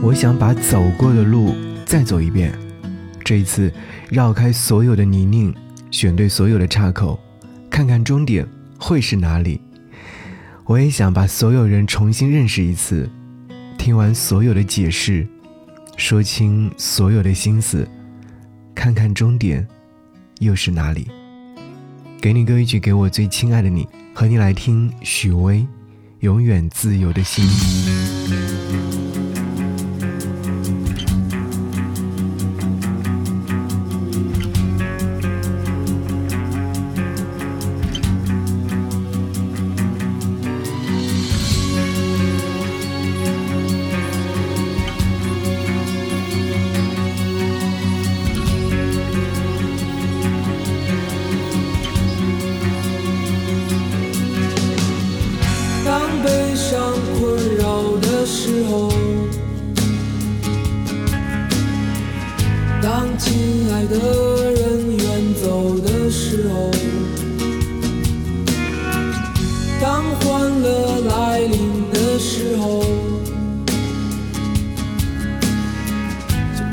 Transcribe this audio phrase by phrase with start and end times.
[0.00, 1.54] 我想把走过的路
[1.84, 2.56] 再走一遍，
[3.24, 3.72] 这一次
[4.08, 5.52] 绕开所有的泥泞，
[5.90, 7.18] 选对所有的岔口，
[7.68, 8.46] 看看终点
[8.78, 9.60] 会是哪里。
[10.66, 13.10] 我也想把所有人重新认识一次，
[13.76, 15.26] 听完所有的解释，
[15.96, 17.86] 说清所有的心思，
[18.76, 19.66] 看看终点
[20.38, 21.08] 又是哪里。
[22.20, 25.56] 给你歌一曲，给我最亲爱的你，和你来听许巍
[26.20, 27.44] 《永远自由的心》。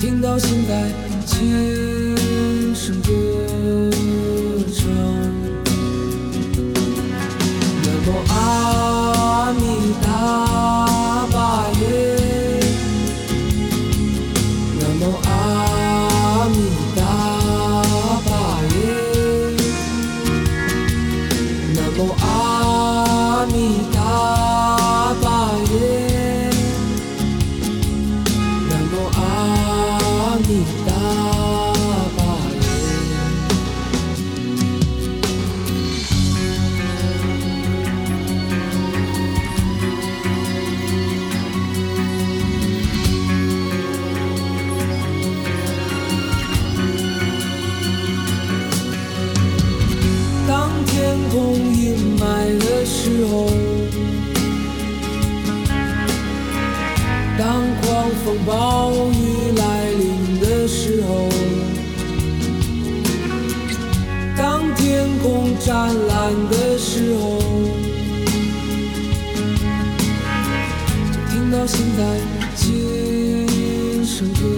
[0.05, 0.91] 听到心在
[1.25, 2.15] 轻
[2.75, 3.09] 声歌
[4.71, 4.85] 唱。
[7.81, 8.64] 那么爱
[51.35, 53.49] 空阴霾的时候，
[57.37, 61.27] 当狂风暴雨来临的时候，
[64.37, 67.41] 当天空湛蓝的时候，
[71.11, 72.01] 就听到心在
[72.55, 74.54] 轻声歌。